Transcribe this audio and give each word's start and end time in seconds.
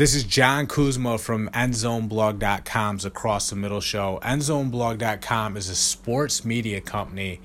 This 0.00 0.14
is 0.14 0.24
John 0.24 0.66
Kuzma 0.66 1.18
from 1.18 1.50
EndZoneBlog.com's 1.50 3.04
Across 3.04 3.50
the 3.50 3.56
Middle 3.56 3.82
show. 3.82 4.18
EndZoneBlog.com 4.22 5.58
is 5.58 5.68
a 5.68 5.74
sports 5.74 6.42
media 6.42 6.80
company 6.80 7.42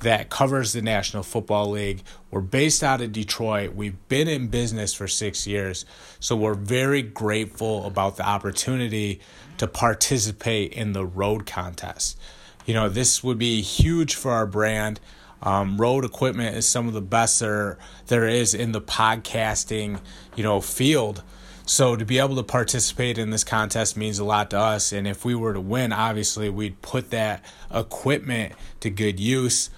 that 0.00 0.28
covers 0.28 0.74
the 0.74 0.82
National 0.82 1.22
Football 1.22 1.70
League. 1.70 2.02
We're 2.30 2.42
based 2.42 2.84
out 2.84 3.00
of 3.00 3.12
Detroit. 3.12 3.74
We've 3.74 3.96
been 4.08 4.28
in 4.28 4.48
business 4.48 4.92
for 4.92 5.08
six 5.08 5.46
years, 5.46 5.86
so 6.20 6.36
we're 6.36 6.52
very 6.52 7.00
grateful 7.00 7.86
about 7.86 8.18
the 8.18 8.28
opportunity 8.28 9.22
to 9.56 9.66
participate 9.66 10.74
in 10.74 10.92
the 10.92 11.06
Rode 11.06 11.46
contest. 11.46 12.18
You 12.66 12.74
know, 12.74 12.90
this 12.90 13.24
would 13.24 13.38
be 13.38 13.62
huge 13.62 14.14
for 14.14 14.30
our 14.30 14.46
brand. 14.46 15.00
Um, 15.42 15.78
Rode 15.78 16.04
equipment 16.04 16.54
is 16.54 16.68
some 16.68 16.86
of 16.86 16.92
the 16.92 17.00
best 17.00 17.40
there 17.40 17.78
there 18.08 18.28
is 18.28 18.52
in 18.52 18.72
the 18.72 18.82
podcasting, 18.82 20.02
you 20.36 20.42
know, 20.42 20.60
field. 20.60 21.22
So 21.66 21.96
to 21.96 22.04
be 22.04 22.18
able 22.18 22.36
to 22.36 22.42
participate 22.42 23.16
in 23.16 23.30
this 23.30 23.44
contest 23.44 23.96
means 23.96 24.18
a 24.18 24.24
lot 24.24 24.50
to 24.50 24.58
us. 24.58 24.92
And 24.92 25.08
if 25.08 25.24
we 25.24 25.34
were 25.34 25.54
to 25.54 25.60
win, 25.60 25.92
obviously 25.92 26.50
we'd 26.50 26.82
put 26.82 27.10
that 27.10 27.42
equipment 27.72 28.52
to 28.80 28.90
good 28.90 29.18
use. 29.18 29.70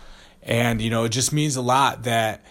And, 0.42 0.82
you 0.82 0.90
know, 0.90 1.04
it 1.04 1.10
just 1.10 1.32
means 1.32 1.54
a 1.56 1.62
lot 1.62 2.02
that, 2.02 2.44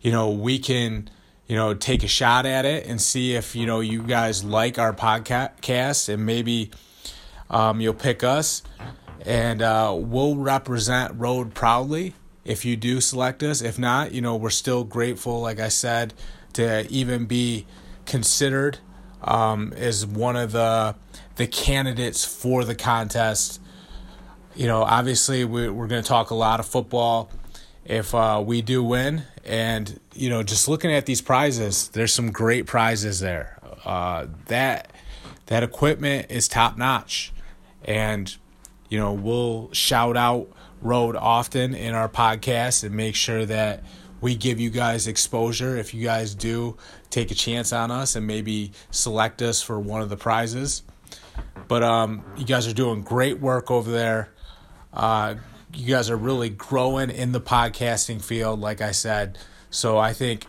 you 0.00 0.10
know, 0.10 0.30
we 0.30 0.58
can, 0.58 1.08
you 1.46 1.56
know, 1.56 1.74
take 1.74 2.02
a 2.02 2.08
shot 2.08 2.46
at 2.46 2.64
it 2.64 2.86
and 2.86 3.00
see 3.00 3.34
if, 3.34 3.54
you 3.54 3.66
know, 3.66 3.80
you 3.80 4.02
guys 4.02 4.42
like 4.42 4.78
our 4.78 4.92
podcast 4.92 6.08
and 6.08 6.26
maybe 6.26 6.70
um, 7.48 7.80
you'll 7.80 7.94
pick 7.94 8.24
us. 8.24 8.62
And 9.24 9.62
uh, 9.62 9.94
we'll 9.96 10.36
represent 10.36 11.14
Rode 11.16 11.54
proudly 11.54 12.14
if 12.44 12.64
you 12.64 12.76
do 12.76 13.00
select 13.00 13.42
us. 13.42 13.62
If 13.62 13.78
not, 13.78 14.12
you 14.12 14.20
know, 14.20 14.34
we're 14.34 14.50
still 14.50 14.82
grateful, 14.82 15.42
like 15.42 15.60
I 15.60 15.68
said, 15.68 16.14
to 16.54 16.88
even 16.88 17.26
be 17.26 17.66
considered 18.10 18.78
um, 19.22 19.72
as 19.76 20.04
one 20.04 20.36
of 20.36 20.52
the 20.52 20.96
the 21.36 21.46
candidates 21.46 22.24
for 22.24 22.64
the 22.64 22.74
contest. 22.74 23.60
You 24.54 24.66
know, 24.66 24.82
obviously 24.82 25.44
we, 25.44 25.70
we're 25.70 25.86
going 25.86 26.02
to 26.02 26.08
talk 26.08 26.30
a 26.30 26.34
lot 26.34 26.60
of 26.60 26.66
football 26.66 27.30
if 27.84 28.14
uh, 28.14 28.42
we 28.44 28.60
do 28.62 28.82
win, 28.82 29.22
and 29.44 29.98
you 30.12 30.28
know, 30.28 30.42
just 30.42 30.68
looking 30.68 30.92
at 30.92 31.06
these 31.06 31.22
prizes, 31.22 31.88
there's 31.88 32.12
some 32.12 32.30
great 32.30 32.66
prizes 32.66 33.20
there. 33.20 33.58
Uh, 33.84 34.26
that 34.46 34.92
that 35.46 35.62
equipment 35.62 36.26
is 36.30 36.48
top 36.48 36.76
notch, 36.76 37.32
and 37.84 38.36
you 38.88 38.98
know 38.98 39.12
we'll 39.12 39.72
shout 39.72 40.16
out 40.16 40.48
Rode 40.82 41.16
often 41.16 41.74
in 41.74 41.94
our 41.94 42.08
podcast 42.08 42.84
and 42.84 42.94
make 42.94 43.14
sure 43.14 43.44
that 43.46 43.84
we 44.20 44.34
give 44.34 44.60
you 44.60 44.70
guys 44.70 45.06
exposure 45.06 45.76
if 45.76 45.94
you 45.94 46.04
guys 46.04 46.34
do 46.34 46.76
take 47.10 47.30
a 47.30 47.34
chance 47.34 47.72
on 47.72 47.90
us 47.90 48.16
and 48.16 48.26
maybe 48.26 48.72
select 48.90 49.42
us 49.42 49.62
for 49.62 49.78
one 49.78 50.02
of 50.02 50.08
the 50.08 50.16
prizes. 50.16 50.82
But 51.68 51.82
um, 51.82 52.24
you 52.36 52.44
guys 52.44 52.66
are 52.66 52.74
doing 52.74 53.02
great 53.02 53.40
work 53.40 53.70
over 53.70 53.90
there. 53.90 54.30
Uh, 54.92 55.36
you 55.72 55.94
guys 55.94 56.10
are 56.10 56.16
really 56.16 56.50
growing 56.50 57.10
in 57.10 57.32
the 57.32 57.40
podcasting 57.40 58.22
field, 58.22 58.60
like 58.60 58.80
I 58.80 58.90
said. 58.90 59.38
So 59.70 59.98
I 59.98 60.12
think, 60.12 60.46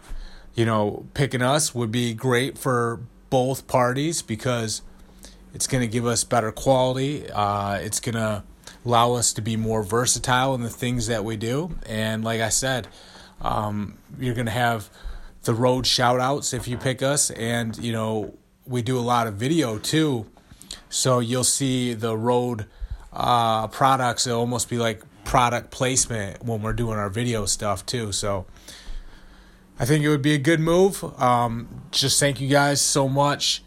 you 0.55 0.65
know, 0.65 1.05
picking 1.13 1.41
us 1.41 1.75
would 1.75 1.91
be 1.91 2.13
great 2.13 2.57
for 2.57 3.01
both 3.29 3.67
parties 3.67 4.21
because 4.21 4.81
it's 5.53 5.67
going 5.67 5.81
to 5.81 5.87
give 5.87 6.05
us 6.05 6.23
better 6.23 6.51
quality. 6.51 7.29
Uh, 7.29 7.75
it's 7.75 7.99
going 7.99 8.15
to 8.15 8.43
allow 8.85 9.13
us 9.13 9.33
to 9.33 9.41
be 9.41 9.55
more 9.55 9.83
versatile 9.83 10.55
in 10.55 10.61
the 10.61 10.69
things 10.69 11.07
that 11.07 11.23
we 11.23 11.37
do. 11.37 11.77
And 11.85 12.23
like 12.23 12.41
I 12.41 12.49
said, 12.49 12.87
um, 13.41 13.97
you're 14.19 14.35
going 14.35 14.45
to 14.45 14.51
have 14.51 14.89
the 15.43 15.53
Rode 15.53 15.87
shout 15.87 16.19
outs 16.19 16.53
if 16.53 16.67
you 16.67 16.77
pick 16.77 17.01
us. 17.01 17.31
And, 17.31 17.77
you 17.77 17.91
know, 17.91 18.33
we 18.65 18.81
do 18.81 18.97
a 18.97 19.01
lot 19.01 19.27
of 19.27 19.35
video 19.35 19.77
too. 19.77 20.27
So 20.89 21.19
you'll 21.19 21.43
see 21.43 21.93
the 21.93 22.17
Rode 22.17 22.65
uh, 23.11 23.67
products. 23.67 24.27
It'll 24.27 24.39
almost 24.39 24.69
be 24.69 24.77
like 24.77 25.03
product 25.23 25.71
placement 25.71 26.43
when 26.43 26.61
we're 26.61 26.73
doing 26.73 26.97
our 26.97 27.09
video 27.09 27.45
stuff 27.45 27.85
too. 27.85 28.11
So 28.11 28.45
I 29.79 29.85
think 29.85 30.03
it 30.03 30.09
would 30.09 30.21
be 30.21 30.33
a 30.33 30.39
good 30.39 30.59
move. 30.59 31.03
Um, 31.19 31.83
just 31.91 32.19
thank 32.19 32.39
you 32.39 32.47
guys 32.47 32.81
so 32.81 33.07
much. 33.07 33.63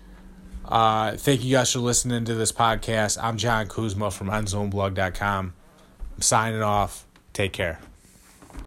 Uh, 0.64 1.16
thank 1.16 1.44
you 1.44 1.52
guys 1.52 1.72
for 1.72 1.80
listening 1.80 2.24
to 2.24 2.34
this 2.34 2.52
podcast. 2.52 3.18
I'm 3.22 3.36
John 3.36 3.66
Kuzma 3.66 4.10
from 4.10 4.28
EndZoneBlog.com. 4.28 5.52
I'm 6.14 6.22
signing 6.22 6.62
off. 6.62 7.06
Take 7.32 7.52
care. 7.52 7.80